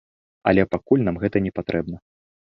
[0.51, 1.97] Але пакуль нам гэта непатрэбна.